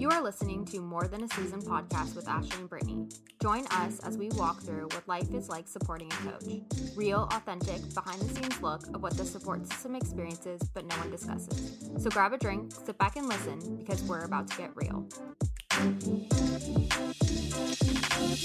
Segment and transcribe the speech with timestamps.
[0.00, 3.06] You are listening to More Than a Season podcast with Ashley and Brittany.
[3.42, 6.62] Join us as we walk through what life is like supporting a coach.
[6.96, 11.10] Real, authentic, behind the scenes look of what the support system experiences, but no one
[11.10, 11.76] discusses.
[11.98, 15.06] So grab a drink, sit back and listen because we're about to get real.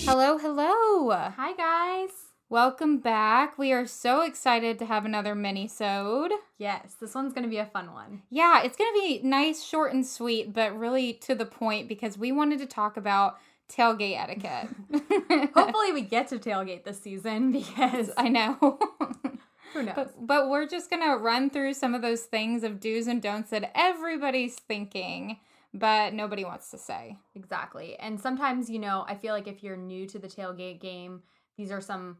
[0.04, 1.10] Hello, hello.
[1.38, 2.25] Hi, guys.
[2.50, 3.58] Welcome back.
[3.58, 6.32] We are so excited to have another mini-sode.
[6.60, 8.22] Yes, this one's going to be a fun one.
[8.30, 12.20] Yeah, it's going to be nice, short, and sweet, but really to the point because
[12.20, 14.70] we wanted to talk about tailgate etiquette.
[15.56, 18.78] Hopefully, we get to tailgate this season because I know.
[19.74, 19.96] who knows?
[19.96, 23.24] But, but we're just going to run through some of those things of do's and
[23.24, 25.40] don'ts that everybody's thinking,
[25.74, 27.18] but nobody wants to say.
[27.34, 27.98] Exactly.
[27.98, 31.24] And sometimes, you know, I feel like if you're new to the tailgate game,
[31.58, 32.18] these are some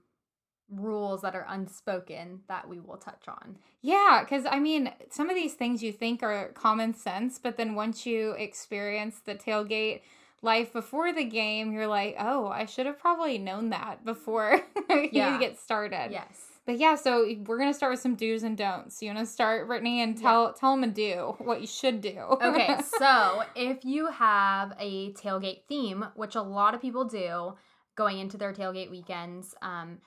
[0.70, 3.58] rules that are unspoken that we will touch on.
[3.82, 7.76] Yeah, because I mean, some of these things you think are common sense, but then
[7.76, 10.02] once you experience the tailgate
[10.42, 14.62] life before the game, you're like, oh, I should have probably known that before
[15.12, 15.34] Yeah.
[15.34, 16.10] you get started.
[16.12, 16.42] Yes.
[16.66, 19.00] But yeah, so we're gonna start with some do's and don'ts.
[19.04, 22.18] You want to start, Brittany, and tell tell them a do what you should do.
[22.42, 27.54] Okay, so if you have a tailgate theme, which a lot of people do
[27.96, 30.00] going into their tailgate weekends, um,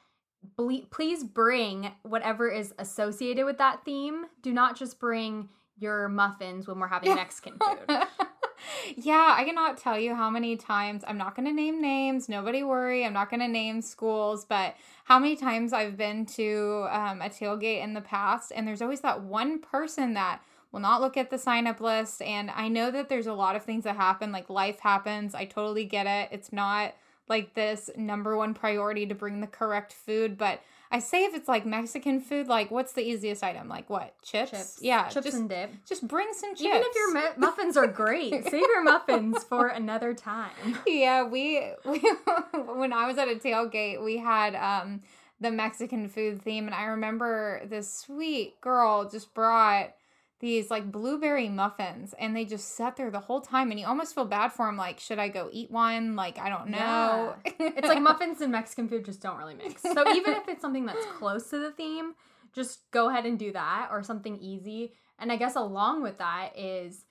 [0.56, 4.26] ble- please bring whatever is associated with that theme.
[4.42, 7.86] Do not just bring your muffins when we're having Mexican food.
[8.96, 12.28] yeah, I cannot tell you how many times I'm not going to name names.
[12.28, 13.04] Nobody worry.
[13.04, 17.28] I'm not going to name schools, but how many times I've been to um, a
[17.28, 21.30] tailgate in the past, and there's always that one person that will not look at
[21.30, 22.20] the sign up list.
[22.20, 25.34] And I know that there's a lot of things that happen, like life happens.
[25.34, 26.28] I totally get it.
[26.32, 26.94] It's not
[27.28, 31.48] like this number one priority to bring the correct food, but I say if it's
[31.48, 33.68] like Mexican food, like what's the easiest item?
[33.68, 34.14] Like what?
[34.22, 34.50] Chips?
[34.50, 34.78] Chips.
[34.80, 35.70] Yeah, Chips just, and dip.
[35.86, 36.62] just bring some chips.
[36.62, 40.50] Even if your mu- muffins are great, save your muffins for another time.
[40.86, 41.98] yeah, we, we
[42.74, 45.02] when I was at a tailgate, we had um
[45.40, 49.92] the Mexican food theme, and I remember this sweet girl just brought
[50.40, 54.14] these like blueberry muffins, and they just sat there the whole time, and you almost
[54.14, 54.76] feel bad for them.
[54.76, 56.14] Like, should I go eat one?
[56.14, 57.34] Like, I don't know.
[57.44, 59.82] It's like muffins and Mexican food just don't really mix.
[59.82, 62.14] So even if it's something that's close to the theme,
[62.52, 64.92] just go ahead and do that or something easy.
[65.18, 67.04] And I guess along with that is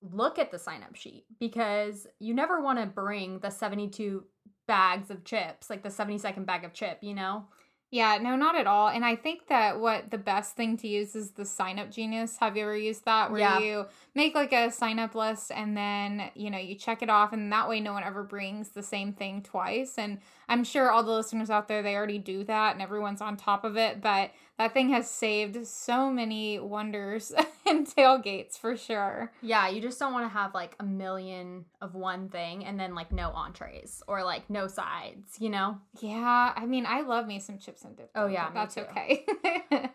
[0.00, 4.24] look at the sign up sheet because you never want to bring the 72
[4.66, 7.44] bags of chips, like the 72nd bag of chip, you know?
[7.92, 8.86] Yeah, no, not at all.
[8.88, 12.38] And I think that what the best thing to use is the SignUpGenius.
[12.38, 13.32] Have you ever used that?
[13.32, 13.58] Where Yeah.
[13.58, 17.32] you make like a sign up list and then, you know, you check it off
[17.32, 19.98] and that way no one ever brings the same thing twice.
[19.98, 23.36] And I'm sure all the listeners out there, they already do that and everyone's on
[23.36, 24.00] top of it.
[24.00, 24.30] But
[24.60, 27.32] that thing has saved so many wonders
[27.66, 29.32] in tailgates for sure.
[29.40, 32.94] Yeah, you just don't want to have like a million of one thing and then
[32.94, 35.78] like no entrees or like no sides, you know?
[36.02, 38.10] Yeah, I mean, I love me some chips and dip.
[38.14, 38.82] Oh, yeah, that's too.
[38.82, 39.24] okay.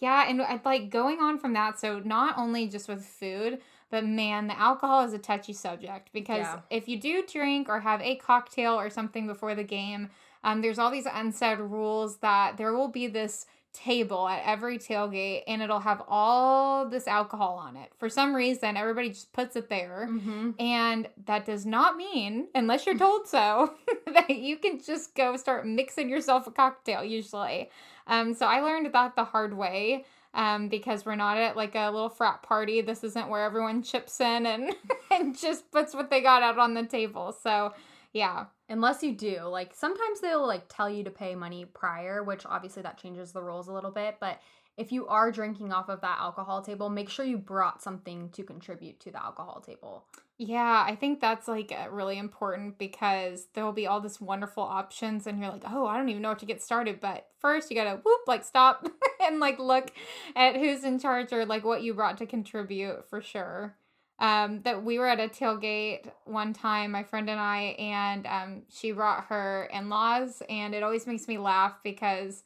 [0.00, 1.80] yeah, and I'd like going on from that.
[1.80, 6.40] So not only just with food, but man, the alcohol is a touchy subject because
[6.40, 6.60] Yeah.
[6.68, 10.10] if you do drink or have a cocktail or something before the game,
[10.44, 15.42] um, there's all these unsaid rules that there will be this table at every tailgate
[15.46, 17.90] and it'll have all this alcohol on it.
[17.98, 20.08] For some reason, everybody just puts it there.
[20.10, 20.50] Mm-hmm.
[20.58, 23.74] And that does not mean, unless you're told so,
[24.12, 27.70] that you can just go start mixing yourself a cocktail usually.
[28.06, 31.90] Um, so I learned that the hard way um, because we're not at like a
[31.90, 32.80] little frat party.
[32.80, 34.74] This isn't where everyone chips in and,
[35.10, 37.36] and just puts what they got out on the table.
[37.42, 37.74] So
[38.12, 38.46] yeah.
[38.72, 42.82] Unless you do, like sometimes they'll like tell you to pay money prior, which obviously
[42.82, 44.16] that changes the rules a little bit.
[44.18, 44.40] But
[44.78, 48.42] if you are drinking off of that alcohol table, make sure you brought something to
[48.42, 50.06] contribute to the alcohol table.
[50.38, 55.26] Yeah, I think that's like uh, really important because there'll be all this wonderful options
[55.26, 57.76] and you're like, "Oh, I don't even know what to get started." But first, you
[57.76, 58.88] got to whoop like stop
[59.20, 59.92] and like look
[60.34, 63.76] at who's in charge or like what you brought to contribute for sure.
[64.22, 68.62] Um that we were at a tailgate one time, my friend and I, and um
[68.72, 72.44] she brought her in-laws and it always makes me laugh because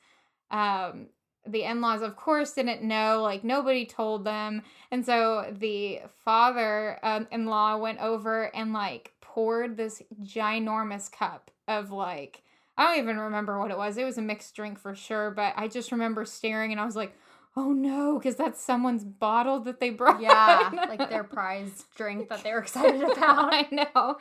[0.50, 1.06] um
[1.46, 4.62] the in-laws of course didn't know like nobody told them.
[4.90, 11.90] And so the father um, in-law went over and like poured this ginormous cup of
[11.90, 12.42] like
[12.78, 13.98] i don't even remember what it was.
[13.98, 16.96] It was a mixed drink for sure but i just remember staring and i was
[16.96, 17.14] like
[17.56, 22.42] oh no because that's someone's bottle that they brought Yeah, like their prize drink that
[22.42, 23.52] they're excited about.
[23.52, 24.16] i know.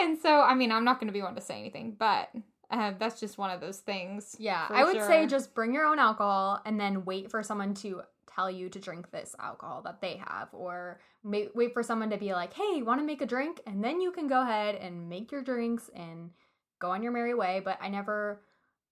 [0.00, 2.30] And so i mean i'm not going to be one to say anything but
[2.70, 5.98] uh, that's just one of those things Yeah, I would say just bring your own
[5.98, 8.02] alcohol and then wait for someone to
[8.34, 12.18] tell you to drink this alcohol that they have or may- wait for someone to
[12.18, 13.60] be like hey want to make a drink?
[13.66, 16.30] And then you can go ahead and make your drinks and
[16.78, 18.42] go on your merry way but i never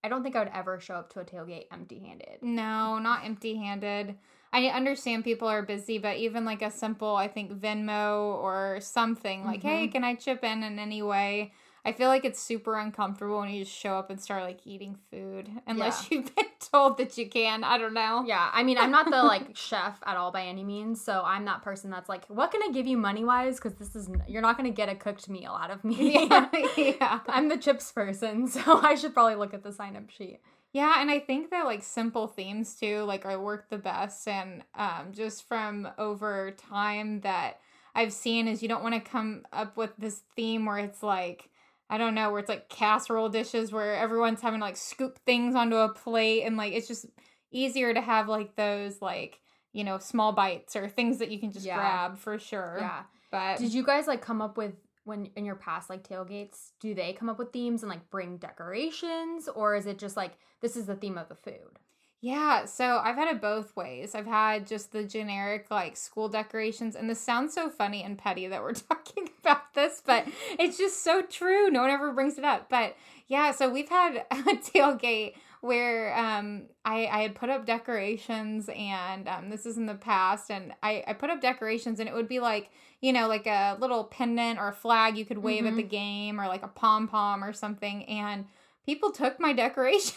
[0.06, 3.24] i don't think i would ever show up to a tailgate empty handed No, not
[3.24, 4.14] empty handed.
[4.52, 9.44] I understand people are busy, but even like a simple, I think, Venmo or something
[9.44, 9.92] like, hey, Mhm.
[9.92, 11.52] can I chip in in any way?
[11.86, 14.98] I feel like it's super uncomfortable when you just show up and start like eating
[15.10, 17.62] food, unless you've been told that you can.
[17.64, 18.24] I don't know.
[18.26, 21.44] yeah i mean i'm not the like chef at all by any means so i'm
[21.44, 24.42] that person that's like what can i give you money wise because this is you're
[24.42, 27.20] not going to get a cooked meal out of me Yeah, yeah.
[27.28, 30.40] i'm the chips person so i should probably look at the sign up sheet
[30.72, 34.62] Yeah, and I think that like simple themes too, like I work the best and
[34.74, 37.60] um just from over time that
[37.94, 41.48] I've seen is you don't want to come up with this theme where it's like
[41.88, 45.54] I don't know, where it's like casserole dishes where everyone's having to like scoop things
[45.54, 47.06] onto a plate and like it's just
[47.52, 49.40] easier to have like those like,
[49.72, 51.76] you know, small bites or things that you can just Yeah.
[51.76, 52.78] grab for sure.
[52.80, 54.74] yeah But Did you guys like come up with
[55.04, 56.72] when in your past like tailgates?
[56.80, 60.32] Do they come up with themes and like bring decorations, or is it just like
[60.60, 61.78] this is the theme of the food?
[62.22, 64.14] Yeah, so I've had it both ways.
[64.14, 68.46] I've had just the generic like school decorations, and this sounds so funny and petty
[68.48, 70.26] that we're talking about this, but
[70.58, 71.70] it's just so true.
[71.70, 72.68] No one ever brings it up.
[72.68, 72.96] But
[73.28, 79.26] yeah, so we've had a tailgate where um I, I had put up decorations and
[79.28, 82.28] um this is in the past and I, I put up decorations and it would
[82.28, 82.70] be like,
[83.00, 85.76] you know, like a little pendant or a flag you could wave at Mhm.
[85.76, 88.44] the game or like a pom pom or something and
[88.86, 90.14] people took my decorations.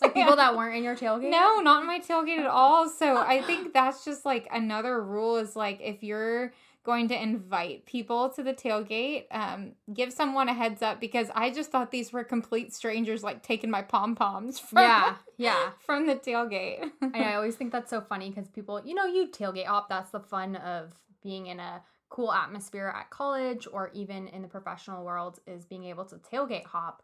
[0.00, 1.30] Like people that weren't in your tailgate?
[1.30, 2.88] no, not in my tailgate at all.
[2.88, 6.52] So I think that's just like another rule is like if you're
[6.84, 11.50] going to invite people to the tailgate, um, give someone a heads up because I
[11.50, 15.70] just thought these were complete strangers like taking my pom poms from Yeah, yeah.
[15.86, 16.90] from the tailgate.
[17.00, 19.88] And I always think that's so funny because people, you know, you tailgate hop.
[19.88, 21.80] That's the fun of being in a
[22.10, 26.66] cool atmosphere at college or even in the professional world is being able to tailgate
[26.66, 27.02] hop.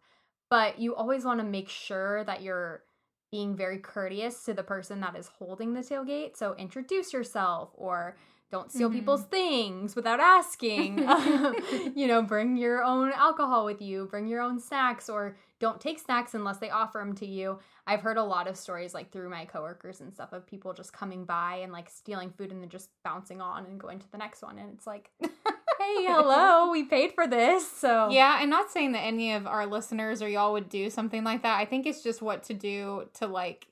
[0.50, 2.82] But you always want to make sure that you're
[3.30, 6.36] being very courteous to the person that is holding the tailgate.
[6.36, 8.16] So introduce yourself or
[8.50, 8.94] don't steal Mhm.
[8.94, 10.98] people's things without asking.
[11.94, 16.00] you know, bring your own alcohol with you, bring your own snacks, or don't take
[16.00, 17.60] snacks unless they offer them to you.
[17.86, 20.92] I've heard a lot of stories like through my coworkers and stuff of people just
[20.92, 24.18] coming by and like stealing food and then just bouncing on and going to the
[24.18, 24.58] next one.
[24.58, 25.10] And it's like,
[26.06, 27.70] hello, we paid for this.
[27.70, 31.24] So Yeah, and not saying that any of our listeners or y'all would do something
[31.24, 31.58] like that.
[31.58, 33.66] I think it's just what to do to like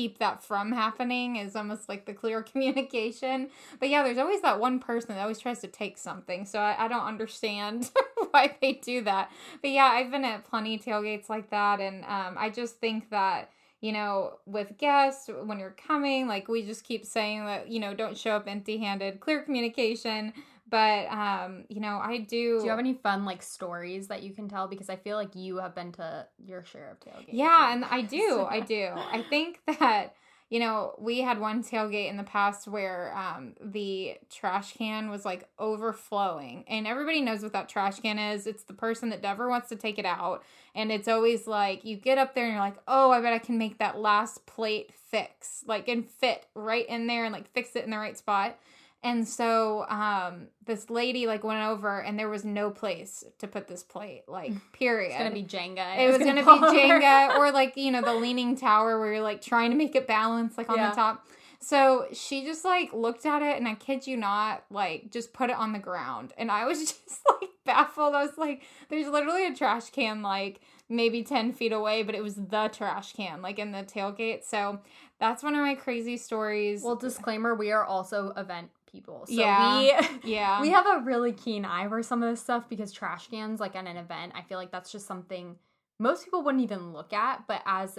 [0.00, 3.50] keep that from happening is almost like the clear communication.
[3.78, 6.46] But yeah, there's always that one person that always tries to take something.
[6.46, 7.90] So I, I don't understand
[8.30, 9.30] why they do that.
[9.60, 11.80] But yeah, I've been at plenty tailgates like that.
[11.80, 13.50] And um, I just think that,
[13.82, 17.92] you know, with guests, when you're coming, like we just keep saying that, you know,
[17.92, 20.32] don't show up empty handed, clear communication.
[20.70, 22.58] But um, you know, I do.
[22.58, 24.68] Do you have any fun like stories that you can tell?
[24.68, 27.28] Because I feel like you have been to your share of tailgates.
[27.32, 28.46] Yeah, and I do.
[28.48, 28.90] I do.
[28.94, 30.14] I think that
[30.50, 35.24] you know, we had one tailgate in the past where um, the trash can was
[35.24, 36.64] like overflowing.
[36.66, 38.48] And everybody knows what that trash can is.
[38.48, 40.42] It's the person that never wants to take it out.
[40.74, 43.38] And it's always like you get up there and you're like, oh, I bet I
[43.38, 47.76] can make that last plate fix, like and fit right in there and like fix
[47.76, 48.58] it in the right spot.
[49.02, 53.66] And so um, this lady like went over and there was no place to put
[53.66, 55.10] this plate, like period.
[55.12, 55.98] It's gonna be Jenga.
[55.98, 56.78] It was gonna, fall be.
[56.78, 60.06] Jenga or like you know the leaning tower where you're like trying to make it
[60.06, 60.90] balance like on Yeah.
[60.90, 61.26] the top.
[61.62, 65.48] So she just like looked at it and I kid you not, like just put
[65.50, 66.32] it on the ground.
[66.36, 68.14] And I was just like baffled.
[68.14, 72.22] I was like, there's literally a trash can like maybe 10 feet away, but it
[72.22, 74.44] was the trash can like in the tailgate.
[74.44, 74.80] So
[75.18, 76.82] that's one of my crazy stories.
[76.82, 79.26] Well, disclaimer: we are also event people.
[79.26, 79.80] So Yeah.
[79.80, 79.92] we
[80.24, 80.60] yeah.
[80.60, 83.76] we have a really keen eye for some of this stuff because trash cans, like
[83.76, 85.56] at an event, I feel like that's just something
[85.98, 87.46] most people wouldn't even look at.
[87.46, 87.98] But as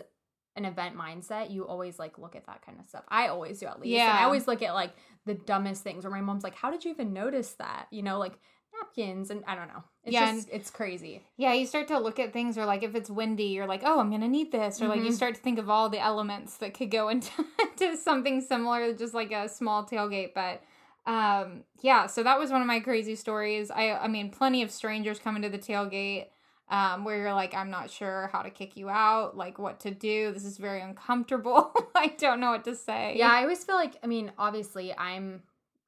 [0.55, 3.03] an event mindset, you always like look at that kind of stuff.
[3.07, 4.01] I always do at least.
[4.07, 4.91] And I always look at like
[5.25, 7.87] the dumbest things where my mom's like, How did you even notice that?
[7.91, 8.33] You know, like
[8.73, 9.83] napkins and I don't know.
[10.03, 11.21] It's Yeah, just it's crazy.
[11.37, 13.99] Yeah, you start to look at things, or like if it's windy, you're like, oh,
[13.99, 15.15] I'm gonna need this, or like you Mhm.
[15.15, 17.31] start to think of all the elements that could go into
[17.77, 20.33] to something similar, just like a small tailgate.
[20.33, 20.63] But
[21.05, 23.71] um, yeah, so that was one of my crazy stories.
[23.71, 26.27] I, I mean, plenty of strangers coming to the tailgate.
[26.69, 29.91] Um, where you're like, I'm not sure how to kick you out, like what to
[29.91, 30.31] do.
[30.31, 31.73] This is very uncomfortable.
[31.95, 33.15] I don't know what to say.
[33.17, 35.41] Yeah, I always feel like I mean, obviously I'm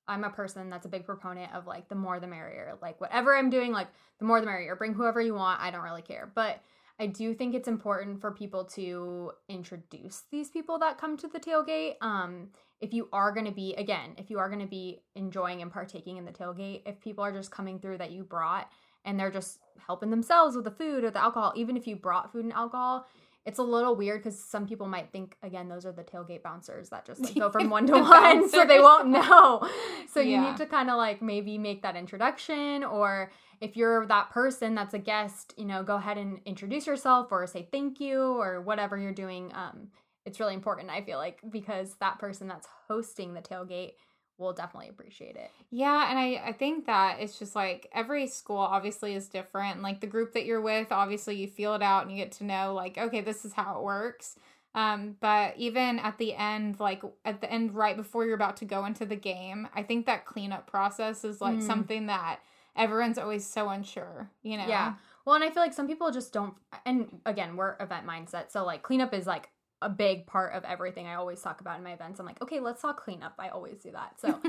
[0.09, 2.77] I'm a person that's a big proponent of like the more the merrier.
[2.81, 3.87] Like whatever I'm doing, like
[4.19, 4.75] the more the merrier.
[4.75, 5.61] Bring whoever you want.
[5.61, 6.29] I don't really care.
[6.35, 6.61] But
[7.03, 11.37] I do think it's important for people to introduce these people that come to the
[11.37, 11.95] tailgate.
[11.99, 12.47] Um,
[12.79, 15.69] if you are going to be, again, if you are going to be enjoying and
[15.69, 18.69] partaking in the tailgate, if people are just coming through that you brought
[19.03, 22.31] and they're just helping themselves with the food or the alcohol, even if you brought
[22.31, 23.05] food and alcohol,
[23.45, 26.89] it's a little weird because some people might think again those are the tailgate bouncers
[26.89, 29.67] that just like, go from one to one so they won't know
[30.11, 30.49] so you yeah.
[30.49, 33.31] need to kind of like maybe make that introduction or
[33.61, 37.45] if you're that person that's a guest you know go ahead and introduce yourself or
[37.45, 39.87] say thank you or whatever you're doing um
[40.25, 43.93] it's really important i feel like because that person that's hosting the tailgate
[44.37, 45.51] will definitely appreciate it.
[45.71, 49.81] Yeah, and I I think that it's just like every school obviously is different.
[49.81, 52.43] Like the group that you're with, obviously you feel it out and you get to
[52.43, 54.35] know like okay, this is how it works.
[54.75, 58.65] Um, but even at the end, like at the end, right before you're about to
[58.65, 61.63] go into the game, I think that cleanup process is like mm.
[61.63, 62.39] something that
[62.75, 64.65] everyone's always so unsure, you know?
[64.67, 64.95] Yeah.
[65.25, 66.55] Well, and I feel like some people just don't.
[66.85, 69.49] And again, we're event mindset, so like cleanup is like
[69.83, 72.19] a big part of everything I always talk about in my events.
[72.19, 73.33] I'm like, okay, let's talk cleanup.
[73.37, 74.19] I always do that.
[74.19, 74.39] So,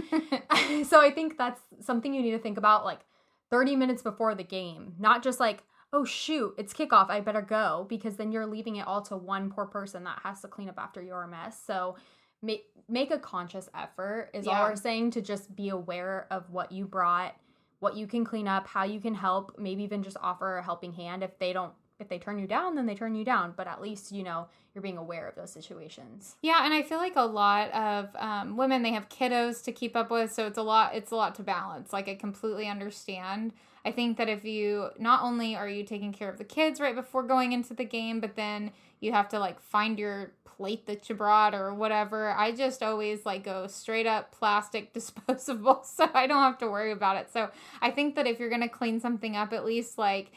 [0.84, 3.00] so I think that's something you need to think about like
[3.50, 7.10] 30 minutes before the game, not just like, oh shoot, it's kickoff.
[7.10, 10.40] I better go because then you're leaving it all to one poor person that has
[10.42, 11.60] to clean up after your mess.
[11.64, 11.96] So,
[12.42, 14.60] make make a conscious effort is yeah.
[14.60, 17.34] all we're saying to just be aware of what you brought,
[17.80, 20.92] what you can clean up, how you can help, maybe even just offer a helping
[20.92, 21.72] hand if they don't
[22.04, 23.54] if they turn you down, then they turn you down.
[23.56, 26.37] But at least you know you're being aware of those situations.
[26.42, 29.96] Yeah, and I feel like a lot of um, women they have kiddos to keep
[29.96, 30.94] up with, so it's a lot.
[30.94, 31.92] It's a lot to balance.
[31.92, 33.52] Like I completely understand.
[33.84, 36.94] I think that if you not only are you taking care of the kids right
[36.94, 41.08] before going into the game, but then you have to like find your plate that
[41.08, 42.30] you brought or whatever.
[42.30, 46.92] I just always like go straight up plastic disposable so I don't have to worry
[46.92, 47.30] about it.
[47.32, 50.32] So I think that if you're going to clean something up at least like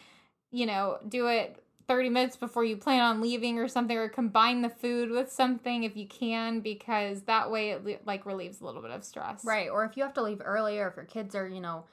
[0.51, 4.61] you know, do it 30 minutes before you plan on leaving or something or combine
[4.61, 8.81] the food with something if you can because that way it like relieves a little
[8.81, 9.43] bit of stress.
[9.45, 9.69] Right.
[9.69, 11.85] Or if you have to leave early or if your kids are, you know,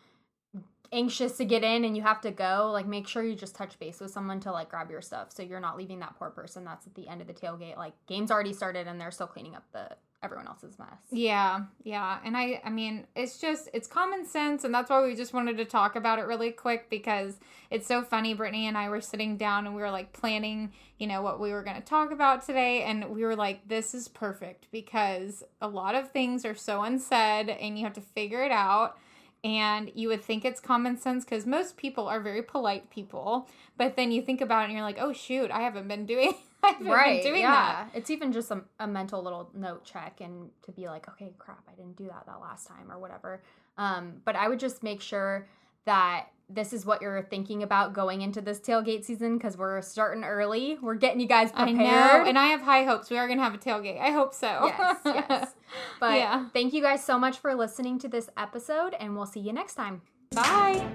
[0.92, 3.78] anxious to get in and you have to go, like make sure you just touch
[3.78, 6.64] base with someone to like grab your stuff so you're not leaving that poor person
[6.64, 7.76] that's at the end of the tailgate.
[7.76, 9.90] Like game's already started and they're still cleaning up the
[10.24, 10.88] everyone else's mess.
[11.10, 12.18] Yeah, yeah.
[12.24, 15.56] And I I mean, it's just it's common sense and that's why we just wanted
[15.58, 17.38] to talk about it really quick because
[17.70, 18.34] it's so funny.
[18.34, 21.52] Brittany and I were sitting down and we were like planning, you know, what we
[21.52, 25.68] were going to talk about today and we were like this is perfect because a
[25.68, 28.98] lot of things are so unsaid and you have to figure it out
[29.44, 33.46] and you would think it's common sense because most people are very polite people
[33.76, 36.34] but then you think about it and you're like oh shoot i haven't been doing
[36.64, 37.52] I haven't right, been doing yeah.
[37.52, 41.34] that it's even just a, a mental little note check and to be like okay
[41.38, 43.42] crap i didn't do that that last time or whatever
[43.76, 45.46] um, but i would just make sure
[45.84, 50.24] that this is what you're thinking about going into this tailgate season because we're starting
[50.24, 50.76] early.
[50.80, 51.78] We're getting you guys prepared.
[51.78, 53.08] I know, and I have high hopes.
[53.08, 54.00] We are going to have a tailgate.
[54.00, 54.66] I hope so.
[54.66, 55.54] Yes, yes.
[56.00, 56.48] But yeah.
[56.52, 59.74] thank you guys so much for listening to this episode, and we'll see you next
[59.74, 60.02] time.
[60.34, 60.86] Bye.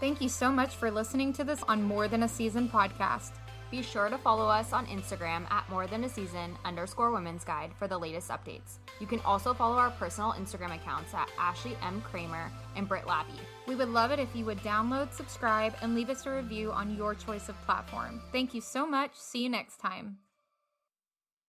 [0.00, 3.32] Thank you so much for listening to this on More Than a Season podcast.
[3.70, 7.72] Be sure to follow us on Instagram at more than a season underscore women's guide
[7.78, 8.78] for the latest updates.
[9.00, 12.00] You can also follow our personal Instagram accounts at Ashley M.
[12.00, 13.38] Kramer and Britt Labby.
[13.66, 16.96] We would love it if you would download, subscribe, and leave us a review on
[16.96, 18.20] your choice of platform.
[18.32, 19.12] Thank you so much.
[19.14, 20.18] See you next time.